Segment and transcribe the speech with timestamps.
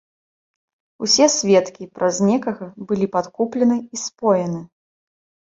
[1.07, 4.67] Усе сведкі праз некага былі падкуплены і споены.